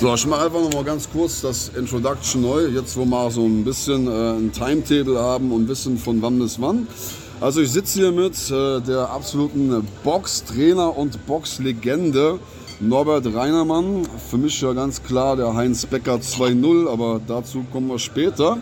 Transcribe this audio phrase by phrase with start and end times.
[0.00, 3.46] So, ich mache einfach noch mal ganz kurz das Introduction neu, jetzt wo wir so
[3.46, 6.88] ein bisschen äh, ein Timetable haben und wissen von wann bis wann.
[7.40, 12.40] Also ich sitze hier mit äh, der absoluten Boxtrainer und Boxlegende
[12.80, 14.02] Norbert Reinermann.
[14.28, 18.58] Für mich ja ganz klar der Heinz Becker 2.0, aber dazu kommen wir später.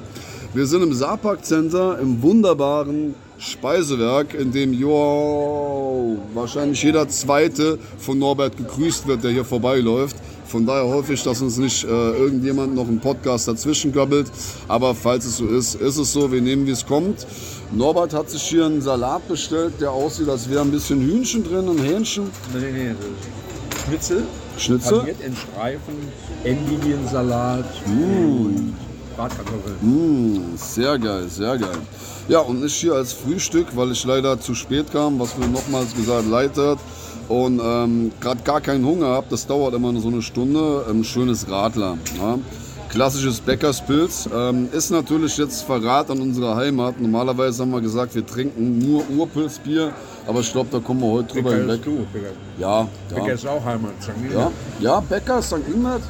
[0.52, 8.18] Wir sind im Saarpark Center im wunderbaren Speisewerk, in dem jo, wahrscheinlich jeder Zweite von
[8.18, 10.16] Norbert gegrüßt wird, der hier vorbeiläuft.
[10.52, 14.30] Von daher hoffe ich, dass uns nicht äh, irgendjemand noch einen Podcast dazwischen göbbelt.
[14.68, 16.30] Aber falls es so ist, ist es so.
[16.30, 17.26] Wir nehmen, wie es kommt.
[17.72, 21.70] Norbert hat sich hier einen Salat bestellt, der aussieht, als wäre ein bisschen Hühnchen drin
[21.70, 22.24] und Hähnchen.
[22.52, 22.94] Nee, nee, nee.
[23.86, 24.24] Schnitzel.
[24.58, 24.98] Schnitzel?
[24.98, 25.94] Paniert in Streifen,
[26.44, 28.76] Endiviensalat und
[29.16, 29.76] Bratkartoffeln.
[29.80, 31.78] Mmh, sehr geil, sehr geil.
[32.28, 35.94] Ja, und nicht hier als Frühstück, weil ich leider zu spät kam, was mir nochmals
[35.94, 36.78] gesagt leid hat.
[37.32, 40.84] Und ähm, gerade gar keinen Hunger habe, das dauert immer so eine Stunde.
[40.86, 41.96] Ein schönes Radler.
[42.18, 42.38] Ja.
[42.90, 44.28] Klassisches Bäckerspilz.
[44.36, 47.00] Ähm, ist natürlich jetzt Verrat an unserer Heimat.
[47.00, 49.94] Normalerweise haben wir gesagt, wir trinken nur Urpilzbier.
[50.26, 51.78] Aber ich glaube, da kommen wir heute drüber Bäcker hinweg.
[51.78, 52.32] ist du, Bäcker.
[52.58, 53.32] Ja, Bäcker ja.
[53.32, 53.92] ist auch Heimat.
[54.02, 54.10] St.
[54.22, 54.34] Inge.
[54.34, 55.54] Ja, ja, Bäcker, St.
[55.74, 56.02] Ingbert?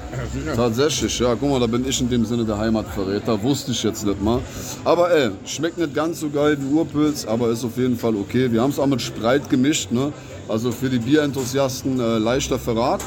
[0.44, 0.54] Ja.
[0.56, 1.36] Tatsächlich, ja.
[1.38, 3.40] Guck mal, da bin ich in dem Sinne der Heimatverräter.
[3.44, 4.40] Wusste ich jetzt nicht mal.
[4.84, 8.50] Aber ey, schmeckt nicht ganz so geil wie Urpilz, aber ist auf jeden Fall okay.
[8.50, 10.12] Wir haben es auch mit Spreit gemischt, ne?
[10.52, 13.00] Also für die Bierenthusiasten äh, leichter Verrat.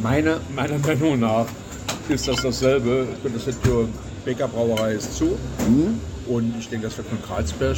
[0.00, 1.46] Meine, meiner Meinung nach
[2.08, 3.08] ist das dasselbe.
[3.12, 3.88] Ich bin das jetzt für
[4.24, 5.36] Bäckerbrauerei ist zu.
[6.28, 7.76] Und ich denke, das wird von Karlsberg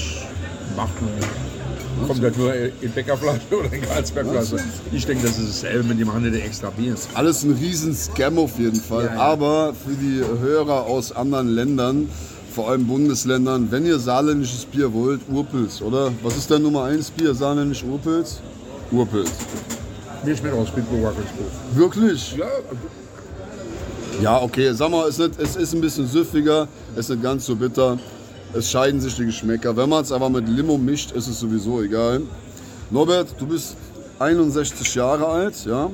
[0.77, 2.07] macht man.
[2.07, 4.57] Kommt halt nur in Bäckerflasche oder in Karlsbergflasche.
[4.93, 6.95] Ich denke, das ist dasselbe, die machen nicht extra Bier.
[7.15, 9.07] Alles ein riesen Scam auf jeden Fall.
[9.07, 9.19] Ja, ja.
[9.19, 12.11] Aber für die Hörer aus anderen Ländern,
[12.53, 16.13] vor allem Bundesländern, wenn ihr saarländisches Bier wollt, Urpilz, oder?
[16.23, 18.41] Was ist dein Nummer 1 Bier, saarländisch Urpilz?
[18.91, 19.31] Urpilz.
[20.25, 21.77] Mir schmeckt aus Bitburger ganz gut.
[21.77, 22.37] Wirklich?
[22.37, 22.47] Ja,
[24.21, 27.23] Ja, okay, sag mal, es ist, nicht, es ist ein bisschen süffiger, es ist nicht
[27.23, 27.99] ganz so bitter.
[28.55, 29.75] Es scheiden sich die Geschmäcker.
[29.75, 32.21] Wenn man es aber mit Limo mischt, ist es sowieso egal.
[32.91, 33.77] Norbert, du bist
[34.19, 35.91] 61 Jahre alt, ja?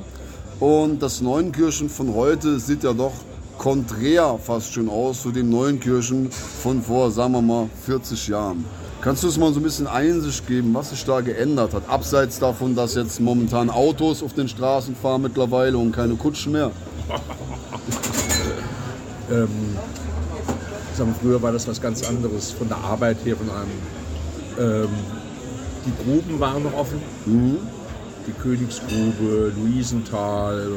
[0.59, 3.13] Und das Neunkirchen von heute sieht ja doch
[3.59, 8.65] konträr fast schon aus zu dem Neunkirchen von vor, sagen wir mal, 40 Jahren.
[9.01, 11.87] Kannst du uns mal so ein bisschen Einsicht geben, was sich da geändert hat?
[11.87, 16.71] Abseits davon, dass jetzt momentan Autos auf den Straßen fahren mittlerweile und keine Kutschen mehr.
[19.31, 19.49] ähm,
[20.95, 24.85] sagen früher war das was ganz anderes von der Arbeit her, von einem.
[24.85, 24.89] Ähm,
[25.85, 27.01] die Gruben waren noch offen.
[27.25, 30.67] Die Königsgrube, Luisenthal,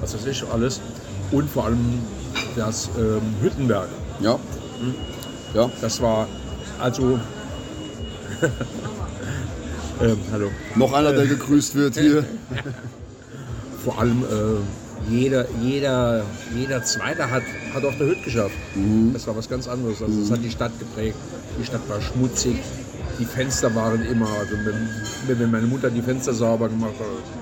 [0.00, 0.80] was weiß ich alles.
[1.32, 1.98] Und vor allem
[2.56, 3.88] das ähm, Hüttenberg.
[4.20, 4.38] Ja.
[5.54, 5.70] Ja.
[5.80, 6.28] Das war
[6.78, 7.18] also.
[10.02, 10.50] ähm, hallo.
[10.76, 12.24] Noch einer, der gegrüßt wird hier.
[13.84, 17.42] Vor allem äh, jeder, jeder, jeder Zweite hat,
[17.74, 18.54] hat auf der Hütte geschafft.
[19.12, 20.00] Das war was ganz anderes.
[20.00, 21.16] Also das hat die Stadt geprägt.
[21.60, 22.56] Die Stadt war schmutzig.
[23.18, 27.41] Die Fenster waren immer, also wenn, wenn meine Mutter die Fenster sauber gemacht hat,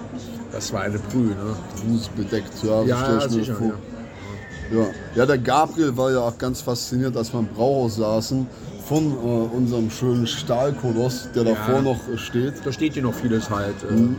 [0.53, 1.31] das war eine Brühe.
[1.31, 1.55] Ne?
[1.77, 3.67] Fußbedeckt, ja, Ja, sicher, vor.
[3.69, 4.79] ja.
[4.79, 4.87] Ja.
[5.17, 8.47] ja, der Gabriel war ja auch ganz fasziniert, als wir im Brauhaus saßen,
[8.87, 12.55] von äh, unserem schönen Stahlkoloss, der davor noch äh, steht.
[12.65, 13.75] Da steht hier noch vieles halt.
[13.91, 14.17] ähm,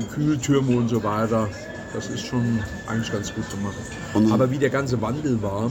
[0.00, 1.48] Die Kühltürme und so weiter.
[1.94, 3.74] Das ist schon eigentlich ganz gut gemacht.
[4.14, 5.70] Und- Aber wie der ganze Wandel war,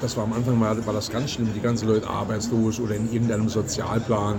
[0.00, 1.48] das war am Anfang war, war das ganz schlimm.
[1.54, 4.36] Die ganzen Leute arbeitslos oder in irgendeinem Sozialplan.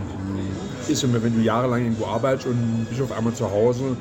[0.87, 3.97] Ist immer, wenn du jahrelang irgendwo arbeitest und bist auf einmal zu Hause,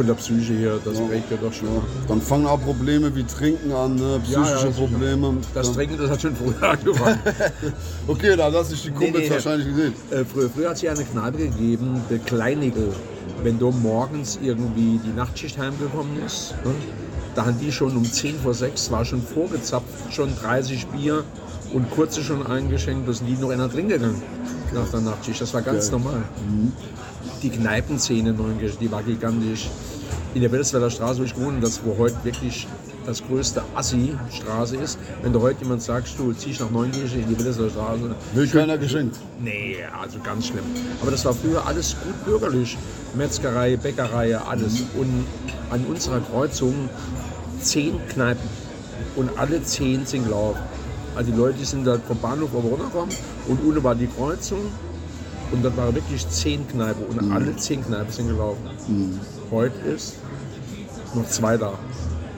[0.00, 1.68] von der Psyche her, das prägt ja doch schon.
[1.68, 1.82] Ja.
[2.08, 4.20] Dann fangen auch Probleme wie Trinken an, ne?
[4.22, 4.70] psychische Ja, ja.
[4.70, 5.36] Probleme.
[5.52, 5.74] Das Ja.
[5.74, 7.18] Trinken, das hat schon früher angefangen.
[8.06, 9.30] Okay, da hast ich die Kumpels nee.
[9.30, 9.92] wahrscheinlich gesehen.
[10.10, 12.92] Äh, früher, früher hat es ja eine Kneipe gegeben, der Kleinigel.
[13.42, 16.72] Wenn du morgens irgendwie die Nachtschicht heimgekommen ist, ne,
[17.34, 21.24] da haben die schon um 10 vor 6, war schon vorgezapft, schon 30 Bier
[21.72, 24.22] und kurze schon eingeschenkt, da sind die noch einer drin gegangen
[24.72, 25.40] nach der Nachtschicht.
[25.40, 26.22] Das war ganz normal.
[27.42, 29.70] Die Kneipenszene in Neunkirchen, die war gigantisch.
[30.34, 32.68] In der Wellesweiler Straße, wo ich wohne, das wo heute wirklich
[33.06, 34.98] das größte Assi-Straße ist.
[35.22, 38.78] Wenn du heute jemand sagst, du ziehst nach Neunkirchen in die Wellesweiler Straße, Will keiner
[38.78, 39.16] geschenkt.
[39.40, 40.64] Nee, also ganz schlimm.
[41.00, 42.76] Aber das war früher alles gut bürgerlich.
[43.14, 44.82] Metzgerei, Bäckerei, alles.
[44.96, 45.24] Und
[45.70, 46.88] an unserer Kreuzung
[47.60, 48.48] zehn Kneipen.
[49.16, 50.60] Und alle zehn sind gelaufen.
[51.16, 53.14] Also die Leute sind da vom Bahnhof oben runtergekommen
[53.48, 54.60] und unten war die Kreuzung.
[55.52, 57.04] Und dann waren wirklich zehn Kneipen.
[57.06, 58.70] Und alle zehn Kneipen sind gelaufen.
[59.50, 60.14] Heute ist
[61.14, 61.72] noch zwei da.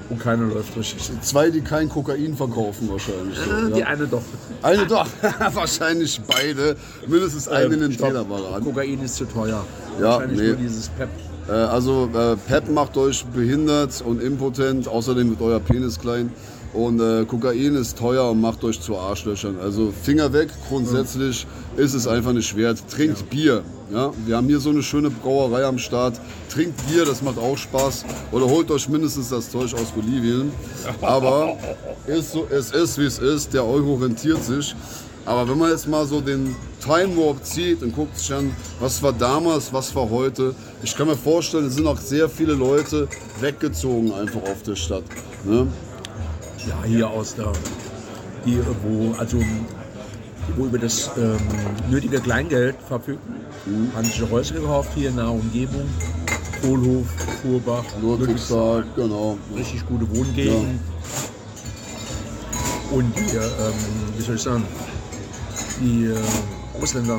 [0.09, 1.11] Und keiner läuft richtig.
[1.21, 3.37] Zwei, die kein Kokain verkaufen wahrscheinlich.
[3.39, 3.87] So, Ah, Die ja.
[3.87, 4.23] eine doch.
[4.63, 5.07] Eine doch,
[5.55, 6.77] wahrscheinlich beide.
[7.07, 7.99] Mindestens eine in den Ähm.
[7.99, 8.65] Trailerapparat.
[8.65, 9.65] Kokain ist zu teuer.
[10.01, 10.47] Ja, Wahrscheinlich nee.
[10.49, 11.09] nur dieses Pep.
[11.49, 16.31] Äh, also äh, Pep macht euch behindert und impotent, außerdem wird euer Penis klein.
[16.73, 19.59] Und äh, Kokain ist teuer und macht euch zu Arschlöchern.
[19.61, 21.47] Also Finger weg, grundsätzlich
[21.77, 22.79] ist es einfach nicht wert.
[22.91, 23.63] Trinkt Bier.
[23.93, 24.13] Ja?
[24.25, 26.19] Wir haben hier so eine schöne Brauerei am Start.
[26.49, 28.07] Trinkt Bier, das macht auch Spaß.
[28.33, 30.51] Oder holt euch mindestens das Zeug aus Bolivien.
[31.03, 31.59] Aber
[32.07, 33.53] ist so, es ist, wie es ist.
[33.53, 34.75] Der Euro rentiert sich.
[35.25, 39.01] Aber wenn man jetzt mal so den Time Warp zieht und guckt sich an, was
[39.03, 43.07] war damals, was war heute, ich kann mir vorstellen, es sind auch sehr viele Leute
[43.41, 45.05] weggezogen einfach auf der Stadt.
[45.45, 45.69] Ne?
[46.69, 47.53] Ja, hier aus der,
[48.45, 49.39] die, wo, also,
[50.57, 51.39] wo über das ähm,
[51.91, 53.35] nötige Kleingeld verfügten,
[53.67, 53.91] mhm.
[53.95, 55.89] haben sich Häuser gekauft hier in der Umgebung.
[56.63, 57.07] Kohlhof,
[57.43, 59.37] Fuhrbach, Ludwigsthal, genau.
[59.57, 60.79] Richtig gute Wohngegend.
[62.93, 62.97] Ja.
[62.97, 63.75] Und die, ähm,
[64.17, 64.65] wie soll ich sagen,
[65.81, 67.19] die äh, Ausländer,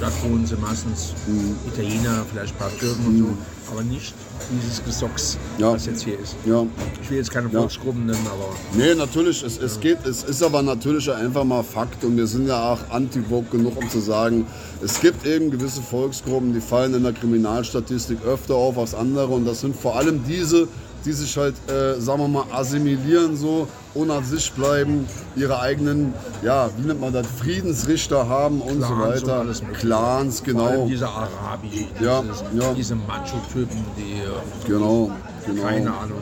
[0.00, 1.56] da wohnen sie meistens mhm.
[1.68, 3.08] Italiener, vielleicht ein paar Türken mhm.
[3.08, 3.36] und so,
[3.70, 4.14] aber nicht
[4.50, 5.72] dieses Gesocks, ja.
[5.72, 6.36] was jetzt hier ist.
[6.44, 6.64] Ja.
[7.02, 8.54] Ich will jetzt keine Volksgruppen nennen, aber.
[8.74, 12.46] Nee, natürlich, es, es geht, es ist aber natürlich einfach mal Fakt und wir sind
[12.46, 14.46] ja auch anti-vogue genug, um zu sagen,
[14.82, 19.44] es gibt eben gewisse Volksgruppen, die fallen in der Kriminalstatistik öfter auf als andere und
[19.44, 20.68] das sind vor allem diese,
[21.06, 25.06] die sich halt, äh, sagen wir mal, assimilieren so, unter sich bleiben,
[25.36, 26.12] ihre eigenen,
[26.42, 29.40] ja, wie nennt man das, Friedensrichter haben und Clans so weiter.
[29.40, 30.60] Und alles Clans, genau.
[30.60, 32.22] Vor allem diese Arabi, ja,
[32.52, 32.74] ja.
[32.74, 34.68] diese Macho-Typen, die.
[34.68, 35.10] Genau.
[35.46, 35.62] Genau.
[35.62, 36.18] Keine Ahnung.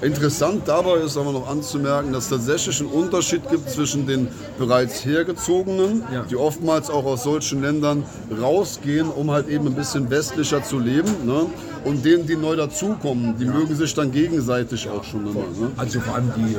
[0.00, 4.28] Interessant dabei ist aber noch anzumerken, dass es tatsächlich einen Unterschied gibt zwischen den
[4.58, 6.22] bereits hergezogenen, ja.
[6.22, 8.04] die oftmals auch aus solchen Ländern
[8.40, 11.26] rausgehen, um halt eben ein bisschen westlicher zu leben.
[11.26, 11.46] Ne?
[11.84, 13.52] Und denen, die neu dazukommen, die ja.
[13.52, 15.40] mögen sich dann gegenseitig auch schon immer.
[15.40, 15.70] Ne?
[15.76, 16.56] Also vor allem die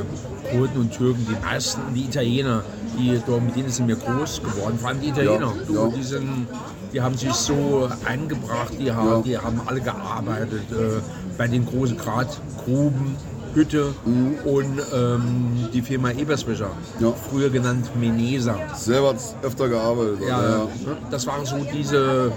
[0.50, 2.64] Kurden und Türken, die meisten, die Italiener,
[2.98, 5.52] die mit denen sind wir groß geworden, vor allem die Italiener.
[5.72, 5.88] Ja.
[5.88, 6.48] Die, sind,
[6.92, 10.70] die haben sich so eingebracht, die haben, die haben alle gearbeitet.
[10.70, 11.00] Äh,
[11.38, 13.16] bei den großen Gradgruben,
[13.54, 14.34] Hütte mhm.
[14.44, 17.12] und ähm, die Firma Eberswischer, Ja.
[17.12, 18.56] früher genannt Menesa.
[18.74, 20.20] Selber öfter gearbeitet.
[20.26, 20.68] Ja, ne?
[21.10, 22.32] das waren so diese,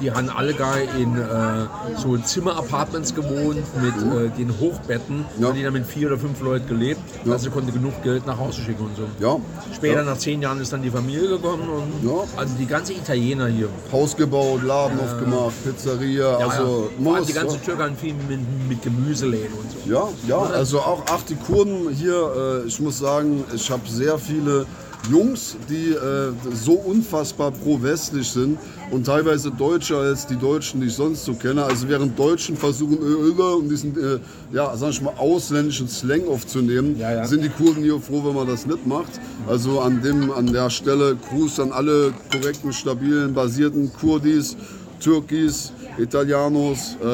[0.00, 1.66] die haben alle gar in äh,
[1.96, 5.24] so Zimmerapartments gewohnt mit äh, den Hochbetten.
[5.38, 5.48] Ja.
[5.48, 5.52] Ja.
[5.54, 7.32] Die haben mit vier oder fünf Leuten gelebt, Ja.
[7.32, 9.02] also konnte genug Geld nach Hause schicken und so.
[9.24, 9.36] Ja.
[9.74, 10.04] Später, ja.
[10.04, 12.24] nach zehn Jahren, ist dann die Familie gekommen und Ja.
[12.36, 13.68] also die ganze Italiener hier.
[13.92, 17.02] Haus gebaut, Laden aufgemacht, Pizzeria, Ja, also ja.
[17.10, 19.90] man die muss- ganze Türkei haben viel mit, mit Gemüseläden und so.
[19.90, 24.18] Ja, ja, also auch, auch die Kurden hier, äh, ich muss sagen, ich habe sehr
[24.18, 24.66] viele
[25.10, 28.58] Jungs, die äh, so unfassbar pro-westlich sind
[28.90, 31.64] und teilweise deutscher als die Deutschen, die ich sonst so kenne.
[31.64, 34.18] Also während Deutschen versuchen, äh, äh, und diesen, äh,
[34.52, 37.26] ja, sag ich mal, ausländischen Slang aufzunehmen, Ja, ja.
[37.26, 39.20] sind die Kurden hier froh, wenn man das nicht macht.
[39.48, 44.56] Also an, dem, an der Stelle Gruß an alle korrekten, stabilen, basierten Kurdis,
[45.00, 47.06] Türkis, Italianos, äh,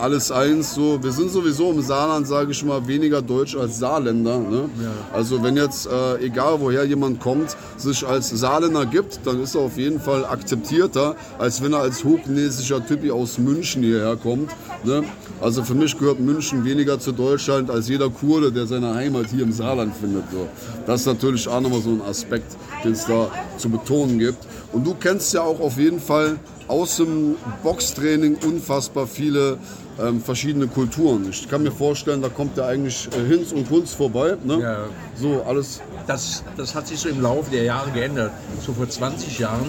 [0.00, 0.74] alles eins.
[0.74, 1.02] So.
[1.02, 4.38] Wir sind sowieso im Saarland, sage ich mal, weniger Deutsch als Saarländer.
[4.38, 4.68] Ne?
[5.12, 9.62] Also wenn jetzt, äh, egal woher jemand kommt, sich als Saarländer gibt, dann ist er
[9.62, 14.50] auf jeden Fall akzeptierter, als wenn er als hochnäsischer Typi aus München hierher kommt.
[14.84, 15.04] Ne?
[15.40, 19.42] Also für mich gehört München weniger zu Deutschland als jeder Kurde, der seine Heimat hier
[19.42, 20.24] im Saarland findet.
[20.30, 20.48] So.
[20.86, 24.38] Das ist natürlich auch nochmal so ein Aspekt, den es da zu betonen gibt.
[24.72, 26.38] Und du kennst ja auch auf jeden Fall
[26.72, 29.58] aus dem Boxtraining unfassbar viele
[30.00, 31.28] ähm, verschiedene Kulturen.
[31.28, 34.38] Ich kann mir vorstellen, da kommt ja eigentlich äh, Hinz und Kunst vorbei.
[34.42, 34.58] Ne?
[34.58, 34.78] Ja.
[35.14, 35.82] So, alles.
[36.06, 38.32] Das, das hat sich so im Laufe der Jahre geändert.
[38.64, 39.66] So vor 20 Jahren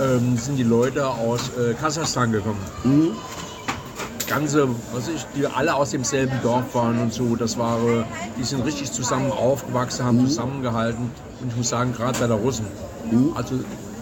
[0.00, 2.60] ähm, sind die Leute aus äh, Kasachstan gekommen.
[4.26, 7.36] Ganze, was ich, die alle aus demselben Dorf waren und so.
[7.36, 8.04] Das war, äh,
[8.38, 11.10] die sind richtig zusammen aufgewachsen, haben zusammengehalten.
[11.42, 12.64] Und ich muss sagen, gerade bei der Russen,
[13.34, 13.56] also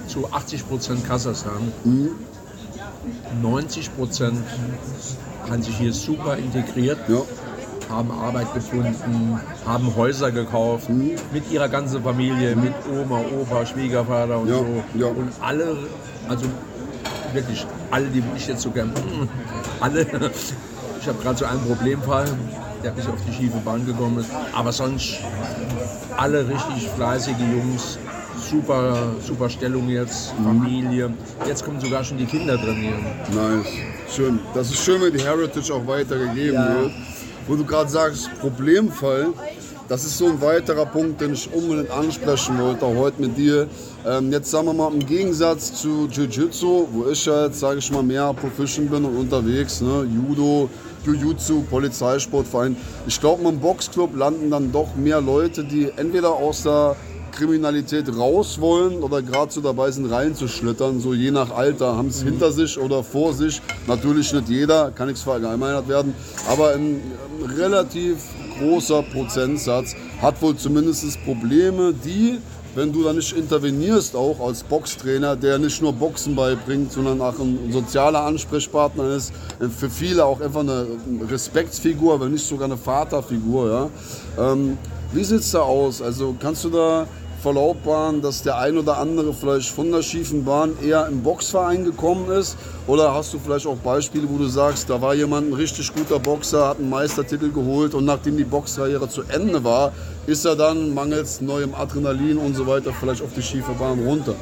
[0.06, 1.72] zu 80 Prozent Kasachstan,
[3.42, 4.38] 90 Prozent
[5.50, 7.18] haben sich hier super integriert Ja.
[7.90, 14.48] haben Arbeit gefunden, haben Häuser gekauft, mit ihrer ganzen Familie, mit Oma, Opa, Schwiegervater und
[14.48, 14.66] Ja, so.
[14.98, 15.06] ja.
[15.06, 15.76] Und alle,
[16.28, 16.46] also
[17.32, 18.92] wirklich alle, die ich jetzt so gern,
[19.80, 20.02] alle,
[21.00, 22.26] ich habe gerade so einen Problemfall,
[22.82, 25.18] der bisschen auf die schiefe Bahn gekommen ist, aber sonst
[26.16, 27.98] alle richtig fleißige Jungs,
[28.38, 31.12] super, super Stellung jetzt, Familie.
[31.46, 33.40] Jetzt kommen sogar schon die Kinder drin hier.
[33.40, 33.66] Nice.
[34.14, 34.38] Schön.
[34.54, 36.74] Das ist schön, wenn die Heritage auch weitergegeben Ja.
[36.80, 36.92] wird.
[37.46, 39.28] Wo du gerade sagst, Problemfall,
[39.88, 43.68] das ist so ein weiterer Punkt, den ich unbedingt ansprechen wollte, auch heute mit dir.
[44.06, 47.90] Ähm, jetzt sagen wir mal, im Gegensatz zu Jiu-Jitsu, wo ich ja jetzt, sage ich
[47.92, 50.06] mal, mehr proficient bin und unterwegs, ne?
[50.10, 50.70] Judo,
[51.04, 52.76] Jiu-Jitsu, Polizeisportverein.
[53.06, 56.96] Ich glaube, im Boxclub landen dann doch mehr Leute, die entweder aus der
[57.34, 62.22] Kriminalität raus wollen oder gerade so dabei sind, reinzuschlittern, so je nach Alter, haben es
[62.22, 63.60] hinter sich oder vor sich.
[63.86, 66.14] Natürlich nicht jeder, kann nichts verallgemeinert werden,
[66.48, 67.00] aber ein,
[67.42, 68.18] ein relativ
[68.58, 72.38] großer Prozentsatz hat wohl zumindest Probleme, die
[72.74, 77.38] wenn du da nicht intervenierst, auch als Boxtrainer, der nicht nur Boxen beibringt, sondern auch
[77.38, 79.32] ein sozialer Ansprechpartner ist,
[79.78, 80.86] für viele auch einfach eine
[81.30, 83.90] Respektsfigur, wenn nicht sogar eine Vaterfigur.
[84.36, 84.52] Ja.
[84.52, 84.78] Ähm,
[85.12, 86.02] wie sieht es da aus?
[86.02, 87.06] Also kannst du da
[87.44, 92.30] verlautbaren, dass der ein oder andere vielleicht von der schiefen Bahn eher im Boxverein gekommen
[92.30, 92.56] ist?
[92.86, 96.18] Oder hast du vielleicht auch Beispiele, wo du sagst, da war jemand ein richtig guter
[96.18, 99.92] Boxer, hat einen Meistertitel geholt und nachdem die Boxkarriere zu Ende war,
[100.26, 104.34] ist er dann mangels neuem Adrenalin und so weiter vielleicht auf die schiefe Bahn runter?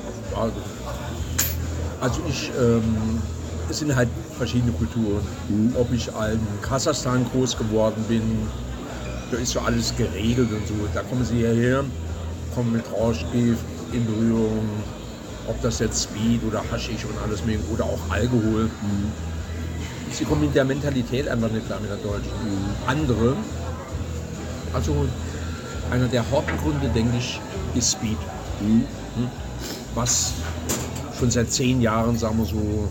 [2.01, 3.21] Also ich, ähm,
[3.69, 5.23] es sind halt verschiedene Kulturen.
[5.49, 5.75] Mhm.
[5.75, 8.23] Ob ich in Kasachstan groß geworden bin,
[9.33, 10.75] da ist so alles geregelt und so.
[10.95, 11.85] Da kommen sie hierher
[12.55, 14.67] kommen mit Rauschgift in Berührung,
[15.49, 18.65] ob das jetzt Speed oder Haschisch und alles mögliche oder auch Alkohol.
[18.65, 19.13] Mhm.
[20.13, 22.33] Sie kommen mit der Mentalität einfach nicht klar mit der Deutschen.
[22.45, 22.75] Mhm.
[22.87, 23.37] Andere,
[24.73, 25.07] also
[25.91, 27.41] einer der Hauptgründe, denke ich,
[27.75, 28.19] ist Speed.
[28.61, 28.85] Mhm.
[29.95, 30.33] Was
[31.19, 32.89] schon seit zehn Jahren, sagen wir so,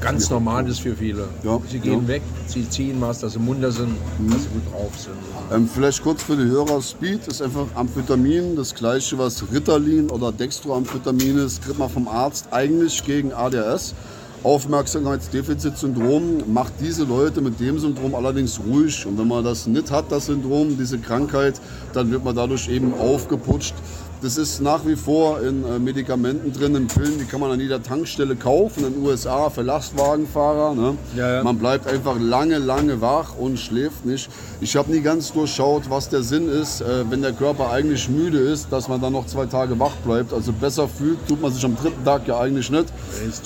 [0.00, 1.28] ganz normal ist für viele.
[1.42, 2.08] Ja, sie gehen ja.
[2.08, 4.30] weg, sie ziehen was, dass sie munter sind, mhm.
[4.30, 5.14] dass sie gut drauf sind.
[5.52, 10.32] Ähm, vielleicht kurz für die Hörer, Speed ist einfach Amphetamin, das gleiche was Ritalin oder
[10.32, 13.94] Dextroamphetamin ist, kriegt man vom Arzt eigentlich gegen ADS.
[14.42, 19.04] Aufmerksamkeitsdefizitsyndrom macht diese Leute mit dem Syndrom allerdings ruhig.
[19.04, 21.60] Und wenn man das nicht hat, das Syndrom, diese Krankheit,
[21.92, 23.74] dann wird man dadurch eben aufgeputscht.
[24.22, 27.60] Das ist nach wie vor in äh, Medikamenten drin, in Pillen, die kann man an
[27.60, 30.74] jeder Tankstelle kaufen, in den USA für Lastwagenfahrer.
[30.74, 30.96] Ne?
[31.14, 31.42] Ja, ja.
[31.42, 34.30] Man bleibt einfach lange, lange wach und schläft nicht.
[34.60, 38.38] Ich habe nie ganz durchschaut, was der Sinn ist, äh, wenn der Körper eigentlich müde
[38.38, 40.32] ist, dass man dann noch zwei Tage wach bleibt.
[40.32, 42.86] Also besser fühlt, tut man sich am dritten Tag ja eigentlich nicht.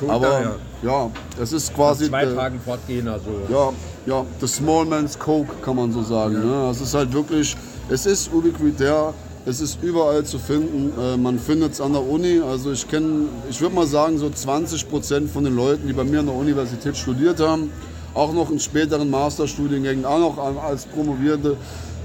[0.06, 1.10] Aber ja, ja,
[1.42, 2.04] es ist quasi...
[2.04, 3.30] Nach zwei äh, Tagen fortgehen, also...
[3.48, 3.72] Ja,
[4.06, 6.34] ja, the small man's coke, kann man so sagen.
[6.34, 6.70] Ne?
[6.70, 7.56] Es ist halt wirklich,
[7.88, 9.12] es ist ubiquitär
[9.46, 10.92] es ist überall zu finden.
[11.00, 12.40] Äh, man findet es an der Uni.
[12.40, 16.04] Also ich kenne, ich würde mal sagen, so 20 Prozent von den Leuten, die bei
[16.04, 17.70] mir an der Universität studiert haben,
[18.14, 21.56] auch noch in späteren Masterstudiengängen, auch noch als Promovierte,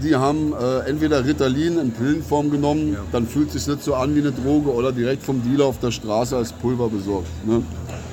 [0.04, 3.00] die haben äh, entweder Ritalin in Pillenform genommen, ja.
[3.12, 5.80] dann fühlt es sich nicht so an wie eine Droge oder direkt vom Dealer auf
[5.80, 7.28] der Straße als Pulver besorgt.
[7.46, 7.64] Ne?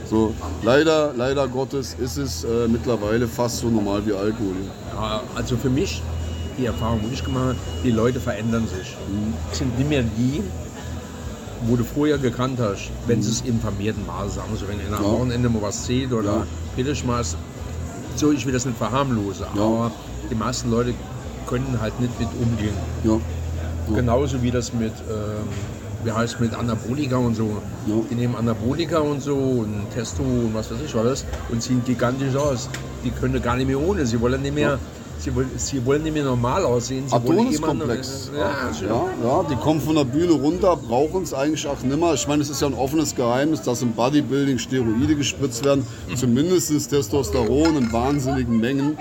[0.09, 4.55] So, leider, leider Gottes ist es äh, mittlerweile fast so normal wie Alkohol.
[4.95, 6.03] Ja, also für mich
[6.59, 8.97] die Erfahrung, die ich gemacht habe, die Leute verändern sich.
[9.09, 9.35] Mhm.
[9.53, 10.43] Sind nicht mehr die,
[11.67, 13.23] wo du vorher gekannt hast, wenn mhm.
[13.23, 14.49] sie es im vermehrten Maße sagen.
[14.53, 15.11] Also wenn ihr am ja.
[15.11, 16.47] Wochenende mal was zählt oder ja.
[16.77, 17.37] Pillenschmaß,
[18.17, 19.63] so ich will das nicht verharmlosen, ja.
[19.63, 19.93] aber
[20.31, 20.95] die meisten Leute
[21.47, 22.75] können halt nicht mit umgehen.
[23.05, 23.13] Ja.
[23.13, 23.97] ja.
[23.97, 25.49] Genauso wie das mit, ähm,
[26.05, 27.63] wie heißt mit Anabolika und so.
[27.87, 27.95] Ja.
[28.11, 32.35] Die nehmen Anabolika und so und Testo und was weiß ich was und ziehen gigantisch
[32.37, 32.69] aus.
[33.05, 34.07] Die können gar nicht mehr ohne.
[34.07, 34.79] Sie wollen nicht mehr
[35.23, 37.05] Sie wollen, sie wollen nicht mehr normal aussehen.
[37.07, 38.33] Sie Adonis-Komplex.
[38.37, 42.15] Ja, ja, ja, die kommen von der Bühne runter, brauchen es eigentlich auch nimmer.
[42.15, 45.87] Ich meine, es ist ja ein offenes Geheimnis, dass im Bodybuilding Steroide gespritzt werden.
[46.17, 48.99] Zumindest Testosteron in wahnsinnigen Mengen.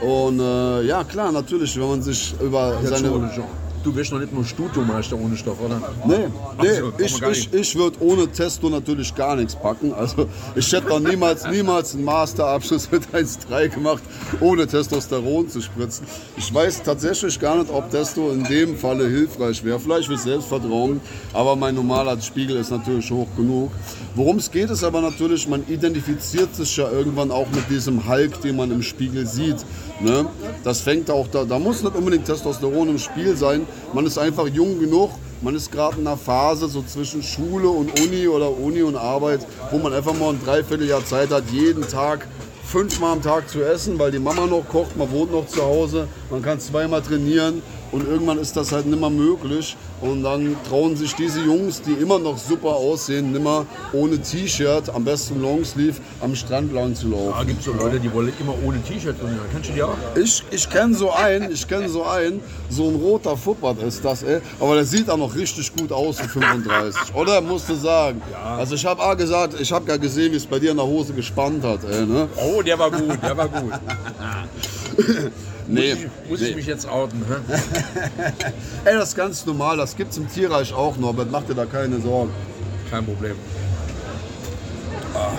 [0.00, 3.32] Und äh, ja, klar, natürlich, wenn man sich über seine...
[3.84, 5.78] Du wirst noch nicht nur Studiomeister ohne Stoff, oder?
[6.06, 6.28] Nee,
[6.62, 9.92] nee so, ich, ich, ich würde ohne Testo natürlich gar nichts packen.
[9.92, 14.02] Also ich hätte noch niemals, niemals einen Masterabschluss mit 1,3 gemacht,
[14.40, 16.06] ohne Testosteron zu spritzen.
[16.38, 19.78] Ich weiß tatsächlich gar nicht, ob Testo in dem Falle hilfreich wäre.
[19.78, 21.02] Vielleicht für Selbstvertrauen,
[21.34, 23.70] aber mein normaler Spiegel ist natürlich hoch genug.
[24.14, 28.40] Worum es geht, ist aber natürlich, man identifiziert sich ja irgendwann auch mit diesem Hulk,
[28.40, 29.56] den man im Spiegel sieht.
[30.00, 30.26] Ne?
[30.62, 33.66] Das fängt auch da, da muss nicht unbedingt Testosteron im Spiel sein.
[33.92, 38.00] Man ist einfach jung genug, man ist gerade in einer Phase so zwischen Schule und
[38.00, 42.26] Uni oder Uni und Arbeit, wo man einfach mal ein Dreivierteljahr Zeit hat, jeden Tag
[42.64, 46.08] fünfmal am Tag zu essen, weil die Mama noch kocht, man wohnt noch zu Hause,
[46.34, 47.62] man kann zweimal trainieren
[47.92, 49.76] und irgendwann ist das halt nicht mehr möglich.
[50.00, 55.04] Und dann trauen sich diese Jungs, die immer noch super aussehen, nimmer ohne T-Shirt, am
[55.04, 57.34] besten Longsleeve, am Strand lang zu laufen.
[57.38, 59.44] Ja, gibt so Leute, die wollen immer ohne T-Shirt trainieren.
[59.52, 59.96] Kennst du die auch?
[60.16, 64.24] Ich, ich kenne so einen, ich kenne so einen, so ein roter Fuppert ist das,
[64.24, 64.40] ey.
[64.58, 67.14] Aber der sieht auch noch richtig gut aus für 35.
[67.14, 67.40] Oder?
[67.40, 68.20] Musst du sagen.
[68.32, 68.56] Ja.
[68.56, 70.86] Also ich habe auch gesagt, ich habe ja gesehen, wie es bei dir in der
[70.86, 72.28] Hose gespannt hat, ey, ne?
[72.36, 73.72] Oh, der war gut, der war gut.
[75.66, 76.48] Nee, muss, ich, muss nee.
[76.48, 77.24] ich mich jetzt outen?
[77.28, 78.32] Hä?
[78.84, 81.64] Ey, das ist ganz normal, das gibt es im Tierreich auch, Norbert, mach dir da
[81.64, 82.30] keine Sorgen.
[82.90, 83.36] Kein Problem.
[85.14, 85.30] Ah.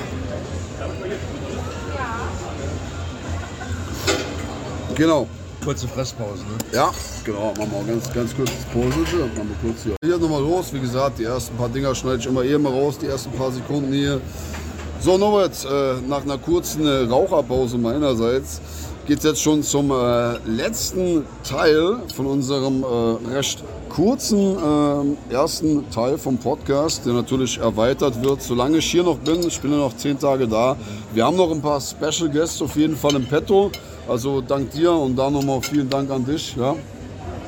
[4.96, 5.28] Genau.
[5.64, 6.58] Kurze Fresspause, ne?
[6.72, 6.92] Ja,
[7.24, 7.54] genau.
[7.58, 9.26] Machen wir auch ganz, ganz kurz Pause.
[9.36, 9.96] Machen wir kurz hier.
[10.04, 10.72] Hier nochmal los.
[10.72, 13.52] Wie gesagt, die ersten paar Dinger schneide ich immer eh mal raus, die ersten paar
[13.52, 14.22] Sekunden hier.
[15.02, 18.62] So, Norbert, äh, nach einer kurzen äh, Raucherpause meinerseits
[19.06, 24.58] geht es jetzt schon zum äh, letzten Teil von unserem äh, recht kurzen
[25.30, 28.42] äh, ersten Teil vom Podcast, der natürlich erweitert wird.
[28.42, 30.76] Solange ich hier noch bin, ich bin ja noch zehn Tage da.
[31.14, 33.72] Wir haben noch ein paar Special Guests auf jeden Fall im Petto.
[34.08, 36.56] Also dank dir und da nochmal vielen Dank an dich.
[36.56, 36.76] Ja.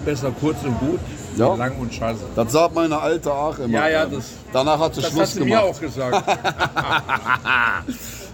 [0.05, 0.99] Besser kurz und gut,
[1.37, 1.53] Ja.
[1.55, 2.21] lang und scheiße.
[2.35, 3.67] Das sagt meine alte Ach immer.
[3.73, 5.63] Ja, ja, das- Danach hat sie Das Schluss hast du gemacht.
[5.63, 6.23] mir auch gesagt.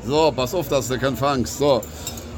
[0.06, 1.60] So, pass auf, dass du keinen fangst.
[1.60, 1.80] So,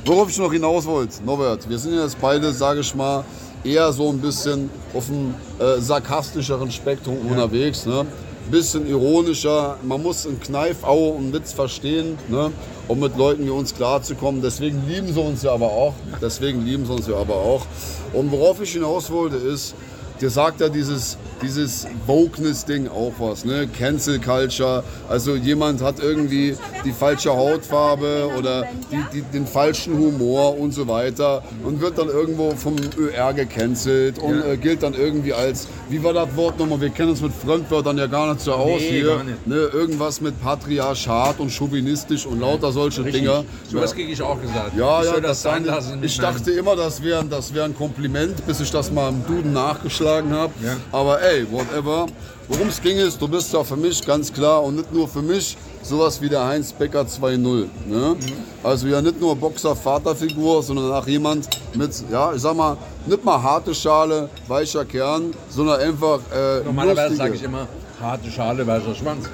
[0.06, 3.26] worauf ich noch hinaus wollte, Norbert, wir sind jetzt beide, sage ich mal,
[3.64, 7.86] eher so ein bisschen auf dem äh, sarkastischeren Spektrum unterwegs.
[7.86, 8.06] Ne?
[8.52, 12.52] Bisschen ironischer, man muss in Kneifau und Witz verstehen, ne?
[12.88, 14.42] um mit Leuten wie uns klarzukommen.
[14.44, 15.96] Deswegen lieben sie uns ja aber auch.
[16.22, 17.66] Deswegen lieben sie uns ja aber auch.
[18.14, 19.74] Und worauf ich hinaus wollte ist,
[20.22, 23.68] dir sagt ja dieses, dieses Wokeness-Ding auch was, ne?
[23.68, 24.84] Cancel Culture.
[25.10, 26.56] Also jemand hat irgendwie
[26.86, 32.08] die falsche Hautfarbe oder die, die, den falschen Humor und so weiter und wird dann
[32.08, 34.46] irgendwo vom ÖR gecancelt und Ja.
[34.54, 36.80] äh, gilt dann irgendwie als, wie war das Wort nochmal?
[36.82, 39.22] Wir kennen uns mit Fremdwörtern ja gar nicht so aus Nee, hier.
[39.46, 39.56] Ne?
[39.74, 43.22] Irgendwas mit Patriarchat und Chauvinistisch und lauter solche Richtig.
[43.24, 43.44] Dinger.
[43.70, 44.72] So was kriege ich auch gesagt.
[44.78, 46.02] Ja, ich ja, das sein lassen.
[46.04, 46.34] Ich Nein.
[46.34, 50.05] dachte immer, das wäre das wär ein Kompliment, bis ich das mal im Duden nachgeschlagen
[50.06, 50.54] habe.
[50.64, 50.78] Ja.
[50.92, 52.08] Aber ey, whatever.
[52.48, 55.24] Worum es ging ist, du bist ja für mich ganz klar und nicht nur für
[55.24, 57.38] mich, sowas wie der Heinz Becker 2.0.
[57.38, 57.68] Ne?
[57.88, 58.18] Mhm.
[58.64, 63.42] Also ja nicht nur Boxer-Vaterfigur, sondern auch jemand mit, ja, ich sag mal, nicht mal
[63.42, 67.68] harte Schale, weicher Kern, sondern einfach äh, Normalerweise sage ich immer,
[68.00, 69.26] harte Schale, weißer Schwanz.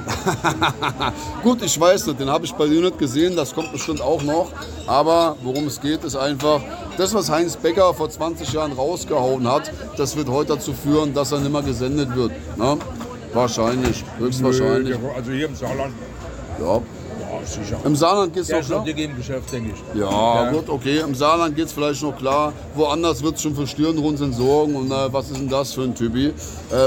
[1.44, 4.24] Gut, ich weiß nicht, den habe ich bei dir nicht gesehen, das kommt bestimmt auch
[4.24, 4.52] noch.
[4.88, 6.62] Aber worum es geht, ist einfach,
[6.98, 11.32] das, was Heinz Becker vor 20 Jahren rausgehauen hat, das wird heute dazu führen, dass
[11.32, 12.32] er nicht mehr gesendet wird.
[12.58, 12.78] Ne?
[13.34, 14.98] Wahrscheinlich, höchstwahrscheinlich.
[14.98, 15.94] Nö, Also hier im Saarland.
[16.60, 16.76] Ja.
[16.76, 17.80] Ja, sicher.
[17.86, 18.88] Im Saarland geht es noch klar.
[18.88, 20.00] im Geschäft, denke ich.
[20.00, 21.00] Ja, gut, okay.
[21.00, 22.54] Im Saarland geht es vielleicht noch klar.
[22.76, 24.76] Woanders wird es schon für Stirnrunzeln sorgen.
[24.76, 26.28] Und äh, was ist denn das für ein Typi?
[26.28, 26.34] Äh,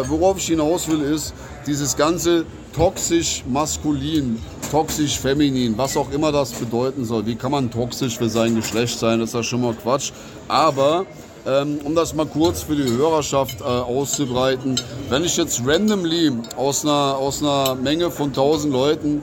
[0.09, 1.35] worauf ich hinaus will, ist
[1.67, 4.39] dieses ganze toxisch maskulin,
[4.71, 7.27] toxisch feminin, was auch immer das bedeuten soll.
[7.27, 9.21] Wie kann man toxisch für sein Geschlecht sein?
[9.21, 10.13] Das ist ja schon mal Quatsch.
[10.49, 11.07] Aber
[11.47, 16.85] ähm, um das mal kurz für die Hörerschaft äh, auszubreiten, wenn ich jetzt randomly aus
[16.85, 19.23] einer, aus einer Menge von 1000 Leuten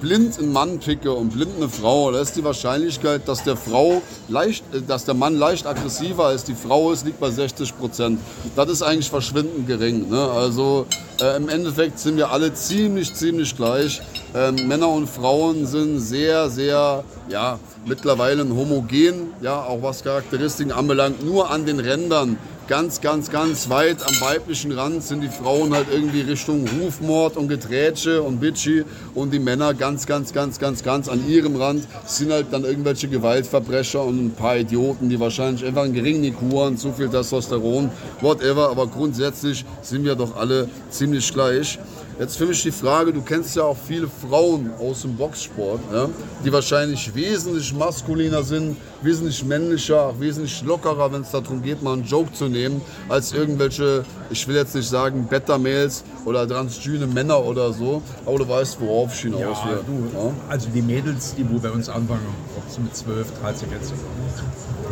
[0.00, 4.02] blind einen Mann picke und blind eine Frau, da ist die Wahrscheinlichkeit, dass der Frau
[4.28, 8.20] leicht, äh, dass der Mann leicht aggressiver als die Frau ist, liegt bei 60 Prozent.
[8.54, 10.08] Das ist eigentlich verschwindend gering.
[10.08, 10.20] Ne?
[10.30, 10.86] Also
[11.20, 14.00] äh, im Endeffekt sind wir alle ziemlich, ziemlich gleich.
[14.34, 21.24] Ähm, Männer und Frauen sind sehr, sehr, ja, mittlerweile homogen, ja, auch was Charakteristiken anbelangt,
[21.24, 22.36] nur an den Rändern.
[22.68, 27.46] Ganz, ganz, ganz weit am weiblichen Rand sind die Frauen halt irgendwie Richtung Rufmord und
[27.46, 28.82] Geträtsche und Bitchy
[29.14, 33.06] und die Männer ganz, ganz, ganz, ganz, ganz an ihrem Rand sind halt dann irgendwelche
[33.06, 37.88] Gewaltverbrecher und ein paar Idioten, die wahrscheinlich einfach einen geringen IQ haben, zu viel Testosteron,
[38.20, 41.78] whatever, aber grundsätzlich sind wir doch alle ziemlich gleich.
[42.18, 46.08] Jetzt für mich die Frage, du kennst ja auch viele Frauen aus dem Boxsport, ja,
[46.42, 51.92] die wahrscheinlich wesentlich maskuliner sind, wesentlich männlicher, auch wesentlich lockerer, wenn es darum geht, mal
[51.92, 57.44] einen Joke zu nehmen, als irgendwelche, ich will jetzt nicht sagen Beta-Mails oder transgene Männer
[57.44, 59.80] oder so, aber du weißt, worauf ich hinaus Ja, will.
[59.86, 60.32] du, Ja?
[60.48, 62.24] also die Mädels, die wo bei uns anfangen,
[62.56, 63.96] ob sie mit 12, 13, 14.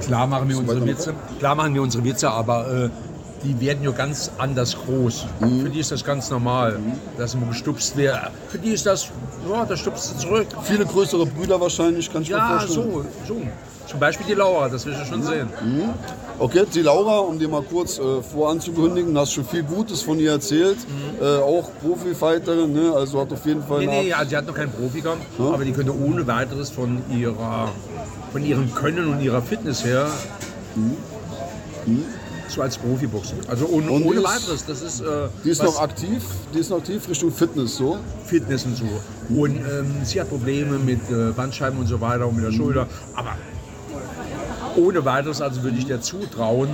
[0.03, 2.91] Klar machen wir unsere Witze, klar machen wir unsere Witze, aber äh,
[3.45, 5.27] die werden ja ganz anders groß.
[5.41, 5.61] Mhm.
[5.63, 6.79] Für die ist das ganz normal,
[7.19, 8.19] dass immer gestupst wird.
[8.49, 9.09] Für die ist das,
[9.51, 10.47] ja, da stupst du zurück.
[10.63, 12.93] Viele größere Brüder wahrscheinlich, kann ich mir Ja, vorstellen.
[13.27, 13.43] so, so.
[13.87, 15.47] Zum Beispiel die Laura, das wirst du schon sehen.
[16.39, 20.31] Okay, die Laura, um dir mal kurz äh, voranzukündigen, hast schon viel Gutes von ihr
[20.33, 20.79] erzählt.
[21.21, 22.93] Äh, auch Profi-Fighterin, ne?
[22.97, 25.65] also hat auf jeden Fall Nee, nee, also sie hat noch keinen Profi gehabt, aber
[25.67, 27.71] die könnte ohne weiteres von ihrer,
[28.33, 30.09] von ihrem Können und ihrer Fitness her
[32.55, 33.39] so als Profi boxen.
[33.49, 34.65] Also ohne, Und ohne ist- weiteres.
[34.67, 35.05] Das ist, äh,
[35.45, 36.23] Die ist noch aktiv,
[36.55, 37.99] die ist noch aktiv Richtung Fitness, so.
[38.27, 38.85] Fitness und so.
[39.35, 42.87] Und ähm, sie hat Probleme mit äh, Bandscheiben und so weiter und mit der Schulter.
[43.15, 43.33] Aber
[44.77, 46.69] ohne weiteres, also würde ich dir zutrauen,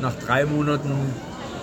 [0.00, 0.90] nach drei Monaten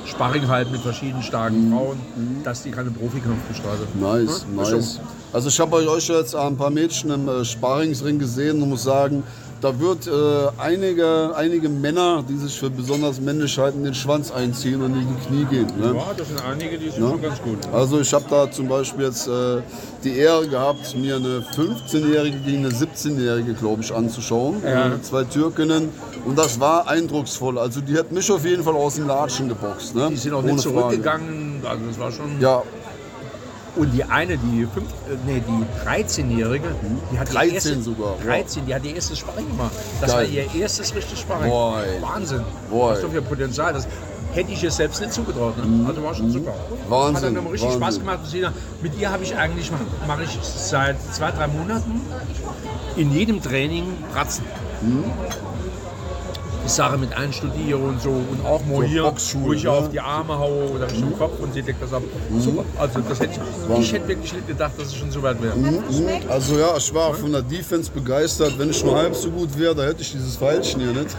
[0.06, 1.98] Sparring halt mit verschiedenen starken Frauen,
[2.44, 3.88] dass die keine Profikampf bestreitet.
[4.00, 4.72] Nice, so.
[4.76, 5.00] nice.
[5.32, 8.84] Also ich habe bei euch jetzt ein paar Mädchen im äh, Sparingsring gesehen und muss
[8.84, 9.22] sagen,
[9.62, 10.12] da wird äh,
[10.58, 15.46] einige, einige Männer, die sich für besonders Männlichkeiten den Schwanz einziehen und in die Knie
[15.46, 15.68] gehen.
[15.80, 15.94] Ne?
[15.96, 17.10] Ja, das sind einige, die sind Ja.
[17.10, 17.58] schon ganz gut.
[17.74, 19.62] Also ich habe da zum Beispiel jetzt äh,
[20.04, 24.62] die Ehre gehabt, mir eine 15-Jährige gegen eine 17-Jährige, glaube ich, anzuschauen.
[24.66, 24.92] Ja.
[25.02, 25.90] Zwei Türkinnen
[26.26, 27.58] Und das war eindrucksvoll.
[27.58, 29.96] Also die hat mich auf jeden Fall aus dem Latschen geboxt.
[29.96, 30.08] Ne?
[30.10, 30.76] Die sind auch Ohne nicht Frage.
[30.80, 31.62] zurückgegangen.
[31.68, 32.40] Also das war schon.
[32.42, 32.62] Ja,
[33.80, 36.68] Und die eine, die, fünf, äh, nee, die 13-Jährige,
[37.14, 38.26] die hat 13 ihr erstes, sogar, ja.
[38.26, 39.72] 13, die hat ihr erstes Sparring gemacht.
[40.02, 40.26] Das Geil.
[40.28, 41.50] war ihr erstes richtiges Sparring.
[41.50, 42.02] Boah, ey.
[42.02, 42.42] Wahnsinn.
[42.70, 43.10] Boah, Was ey.
[43.10, 43.72] viel Potenzial.
[43.74, 43.88] Das
[44.34, 45.56] hätte ich ihr selbst nicht zugetraut.
[45.58, 45.88] Ne?
[45.88, 46.52] Also war schon super.
[46.52, 46.92] Mhm.
[46.92, 47.82] Wahnsinn, Hat dann immer richtig Wahnsinn.
[47.82, 48.20] Spaß gemacht.
[48.26, 48.54] Sina.
[48.82, 49.72] Mit ihr habe ich eigentlich,
[50.06, 52.02] mache ich seit zwei, drei Monaten
[52.98, 54.44] in jedem Training Pratzen.
[54.82, 55.06] Mhm.
[56.70, 59.72] Ich sage mit einstudiere und so und auch mal So hier, Boxschuhe, wo ich ne?
[59.72, 62.04] auf die Arme haue oder Richtung Kopf und sie deckt das ab.
[62.38, 62.64] Super.
[62.78, 63.40] Also das hätte
[63.74, 65.56] ich, ich hätte wirklich nicht gedacht, dass es schon so weit wäre.
[65.56, 65.80] Mhm.
[66.30, 68.60] Also ja, ich war von der Defense begeistert.
[68.60, 71.18] Wenn ich nur halb so gut wäre, da hätte ich dieses Pfeilchen hier nicht.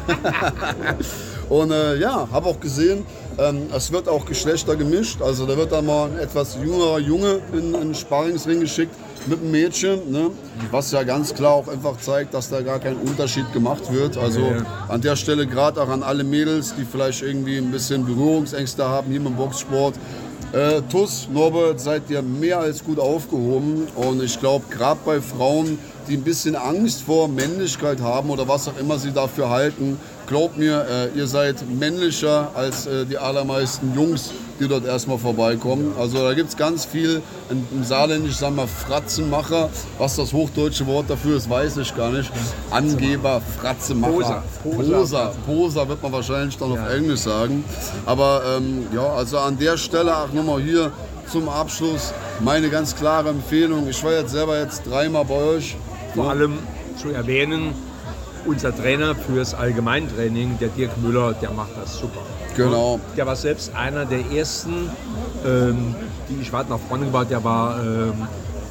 [1.48, 3.04] Und äh, ja, habe auch gesehen,
[3.36, 5.20] ähm, es wird auch Geschlechter gemischt.
[5.20, 8.94] Also da wird dann mal ein etwas jüngerer Junge in einen Sparringsring geschickt
[9.26, 10.30] mit einem Mädchen, ne?
[10.70, 14.16] was ja ganz klar auch einfach zeigt, dass da gar kein Unterschied gemacht wird.
[14.16, 14.64] Also Ja.
[14.88, 19.08] an der Stelle gerade auch an alle Mädels, die vielleicht irgendwie ein bisschen Berührungsängste haben
[19.10, 19.94] hier im Boxsport.
[20.52, 23.86] Äh, Tuss, Norbert, seid ihr mehr als gut aufgehoben.
[23.94, 25.78] Und ich glaube, gerade bei Frauen,
[26.08, 29.96] die ein bisschen Angst vor Männlichkeit haben oder was auch immer sie dafür halten,
[30.30, 35.92] glaubt mir, äh, ihr seid männlicher als äh, die allermeisten Jungs, die dort erstmal vorbeikommen.
[35.98, 39.68] Also da gibt es ganz viel im, Saarländisch, sagen wir Fratzenmacher.
[39.98, 42.30] Was das hochdeutsche Wort dafür ist, weiß ich gar nicht.
[42.70, 43.42] Angeber.
[44.00, 44.44] Poser.
[44.62, 45.32] Poser.
[45.44, 47.64] Poser wird man wahrscheinlich dann auf Englisch sagen.
[48.06, 50.92] Aber ähm, ja, also an der Stelle auch nochmal hier
[51.26, 53.88] zum Abschluss meine ganz klare Empfehlung.
[53.88, 55.76] Ich war jetzt selber jetzt dreimal bei euch.
[56.14, 56.58] Vor allem
[57.00, 57.74] zu erwähnen,
[58.46, 62.20] unser Trainer fürs Allgemeintraining, der Dirk Müller, der macht das super.
[62.56, 63.00] Genau.
[63.16, 64.90] Der war selbst einer der ersten,
[65.46, 65.94] ähm,
[66.28, 68.26] die ich weit nach vorne gebracht Der war ähm,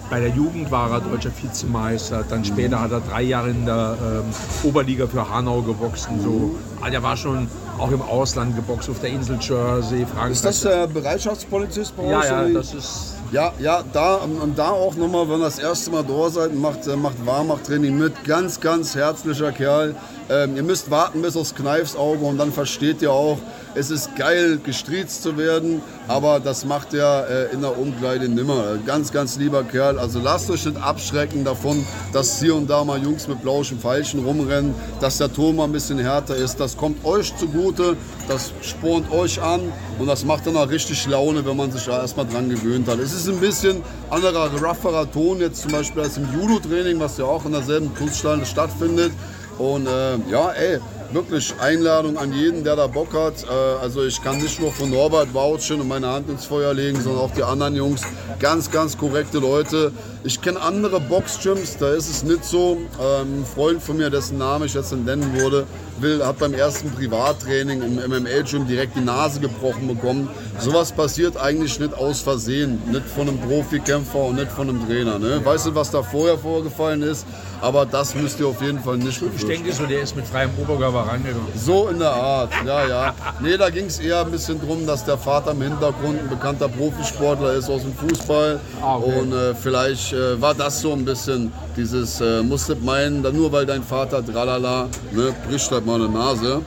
[0.10, 2.23] bei der Jugend war er deutscher Vizemeister.
[2.27, 4.23] Dann später hat er drei Jahre in der ähm,
[4.63, 6.55] Oberliga für Hanau geboxt und so.
[6.82, 10.32] Ah, der war schon auch im Ausland geboxt, auf der Insel Jersey, Frankreich.
[10.32, 12.25] Ist das der Bereitschaftspolizist bei ja, euch?
[12.25, 12.53] ja, wie?
[12.53, 16.29] das ist Ja, ja, da und da auch nochmal, wenn ihr das erste Mal da
[16.29, 18.23] seid, macht, macht Warmachtraining mit.
[18.23, 19.95] Ganz, ganz herzlicher Kerl.
[20.29, 23.39] Ähm, ihr müsst warten bis aufs Kneifsauge und dann versteht ihr auch,
[23.73, 28.77] es ist geil, gestriezt zu werden, aber das macht er äh, in der Umkleide nimmer.
[28.85, 29.97] Ganz, ganz lieber Kerl.
[29.97, 34.23] Also lasst euch nicht abschrecken davon, dass hier und da mal Jungs mit blauen Pfeilchen
[34.23, 36.59] rumrennen, dass der Ton mal ein bisschen härter ist.
[36.59, 37.95] Das kommt euch zugute,
[38.27, 39.61] das spornt euch an
[39.97, 42.99] und das macht dann auch richtig Laune, wenn man sich da erstmal dran gewöhnt hat.
[42.99, 47.25] Es ist ein bisschen anderer, rougherer Ton jetzt zum Beispiel als im Judo-Training, was ja
[47.25, 49.11] auch in derselben Kunststelle stattfindet.
[49.59, 50.79] Und äh, ja, ey,
[51.11, 53.43] wirklich Einladung an jeden, der da Bock hat.
[53.43, 53.47] Äh,
[53.81, 57.23] also ich kann nicht nur von Norbert vouchen und meine Hand ins Feuer legen, sondern
[57.23, 58.01] auch die anderen Jungs.
[58.39, 59.91] Ganz, ganz korrekte Leute.
[60.23, 62.77] Ich kenne andere Boxgyms, da ist es nicht so.
[63.01, 65.67] Ähm, ein Freund von mir, dessen Name ich jetzt nicht nennen würde,
[66.01, 70.29] will, hat beim ersten Privattraining im MMA-Gym direkt die Nase gebrochen bekommen.
[70.59, 72.81] Sowas passiert eigentlich nicht aus Versehen.
[72.91, 75.19] Nicht von einem Profikämpfer und nicht von einem Trainer.
[75.19, 75.43] Ne?
[75.43, 77.25] Weißt du, was da vorher vorgefallen ist?
[77.62, 80.49] Aber das müsst ihr auf jeden Fall nicht Ich denke so, der ist mit freiem
[80.57, 81.47] Oberkörper reingegangen.
[81.55, 83.13] So in der Art, ja, ja.
[83.41, 86.69] Nee, da ging es eher ein bisschen drum, dass der Vater im Hintergrund ein bekannter
[86.69, 88.59] Profisportler ist aus dem Fußball.
[88.81, 89.19] Ah, okay.
[89.19, 93.51] Und äh, vielleicht äh, war das so ein bisschen dieses, äh, musst meinen, dann nur
[93.51, 96.62] weil dein Vater tralala, ne, bricht halt mal eine Nase.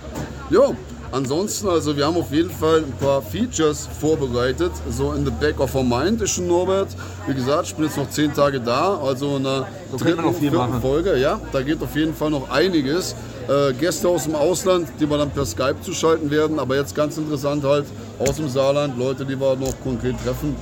[0.51, 0.75] Jo,
[1.13, 5.61] ansonsten, also wir haben auf jeden Fall ein paar Features vorbereitet, so in the back
[5.61, 6.89] of our mind ist schon Norbert.
[7.29, 10.57] Wie gesagt, ich bin jetzt noch zehn Tage da, also in der So viel vierten
[10.57, 10.81] machen.
[10.81, 13.15] Folge, ja, da geht auf jeden Fall noch einiges.
[13.49, 17.17] Äh, Gäste aus dem Ausland, die wir dann per Skype zuschalten werden, aber jetzt ganz
[17.17, 17.87] interessant halt
[18.19, 20.57] aus dem Saarland, Leute, die wir noch konkret treffen.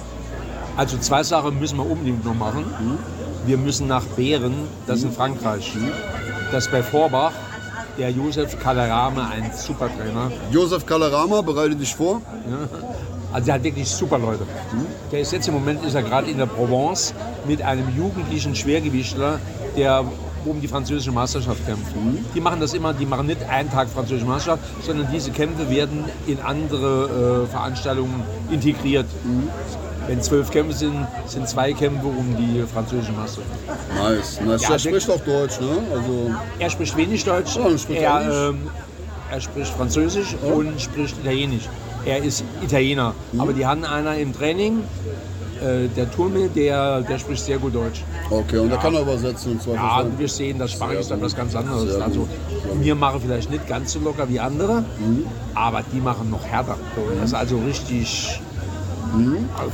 [0.76, 2.64] Also zwei Sachen müssen wir unbedingt noch machen.
[3.46, 4.54] Wir müssen nach Bären,
[4.86, 5.72] das ist in Frankreich.
[6.52, 7.32] Das ist bei Vorbach,
[8.00, 10.32] der Josef Kalerame, ein super Trainer.
[10.50, 12.22] Josef Kalarama, bereite dich vor.
[13.30, 14.46] Also der hat wirklich super Leute.
[15.12, 17.12] Der ist jetzt im Moment ist er gerade in der Provence
[17.46, 19.38] mit einem jugendlichen Schwergewichtler,
[19.76, 20.04] der
[20.46, 21.92] um die französische Meisterschaft kämpft.
[22.34, 26.06] Die machen das immer, die machen nicht einen Tag französische Meisterschaft, sondern diese Kämpfe werden
[26.26, 29.06] in andere äh, Veranstaltungen integriert.
[30.10, 33.46] Wenn zwölf Kämpfe sind, sind zwei Kämpfe um die französische Meisterschaft.
[33.96, 34.62] Nice, nice.
[34.62, 35.68] Ja, der- spricht auch Deutsch, ne?
[35.94, 38.58] Also, Er spricht wenig Deutsch, Ja, er spricht er, ähm,
[39.30, 41.68] er spricht Französisch und spricht Italienisch.
[42.04, 43.40] Er ist Italiener, Mhm.
[43.40, 44.80] aber die haben einer im Training,
[45.62, 48.02] äh, der Turme, der, der spricht sehr gut Deutsch.
[48.30, 51.22] okay, und der kann er übersetzen und zwar Ja, wir sehen, das Sparring ist dann
[51.22, 51.92] was ganz anderes.
[51.92, 52.26] Sehr Also
[52.80, 55.24] wir machen vielleicht nicht ganz so locker wie andere, Mhm.
[55.54, 56.76] aber die machen noch härter.
[56.96, 58.40] So, Das ist also richtig.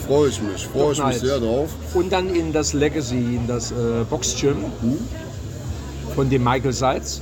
[0.06, 1.70] Freue ich mich, freue ich mich sehr drauf.
[1.94, 3.74] Und dann in das Legacy, in das äh,
[4.08, 4.98] Boxgym Mhm.
[6.14, 7.20] von dem Michael Seitz.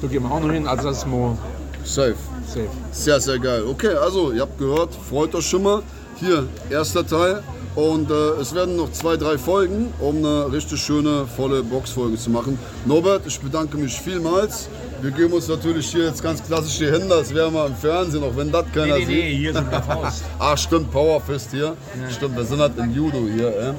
[0.00, 1.36] Da gehen wir auch noch hin, also das ist mal
[1.84, 2.14] Safe.
[2.46, 2.68] safe.
[2.92, 3.64] Sehr, sehr geil.
[3.68, 5.82] Okay, also ihr habt gehört, freut euch schon mal.
[6.16, 7.42] Hier, erster Teil.
[7.74, 12.30] Und äh, es werden noch zwei, drei Folgen, um eine richtig schöne, volle Boxfolge zu
[12.30, 12.56] machen.
[12.84, 14.68] Norbert, ich bedanke mich vielmals.
[15.04, 18.24] Wir geben uns natürlich hier jetzt ganz klassisch die Hände, als wären wir im Fernsehen,
[18.24, 19.08] auch wenn das keiner Nee, nee, sieht.
[19.16, 20.24] nee, hier sind wir Faust.
[20.38, 21.76] Ach stimmt, Powerfist hier.
[22.10, 23.48] Stimmt, wir sind halt im Judo hier.
[23.48, 23.72] Äh.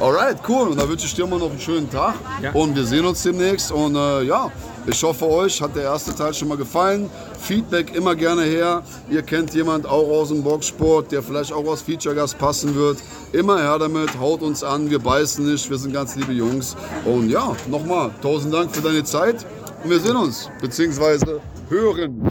[0.00, 0.70] Alright, cool.
[0.70, 2.16] Und dann wünsche ich dir mal noch einen schönen Tag.
[2.42, 2.50] Ja.
[2.50, 3.70] Und wir sehen uns demnächst.
[3.70, 4.50] Und äh, ja,
[4.88, 7.08] ich hoffe, euch hat der erste Teil schon mal gefallen.
[7.38, 8.82] Feedback immer gerne her.
[9.08, 12.98] Ihr kennt jemand auch aus dem Boxsport, der vielleicht auch als Feature-Gast passen wird.
[13.32, 16.76] Immer her damit, haut uns an, wir beißen nicht, wir sind ganz liebe Jungs.
[17.04, 19.46] Und ja, nochmal, tausend Dank für deine Zeit.
[19.82, 22.30] Und wir sehen uns, beziehungsweise hören.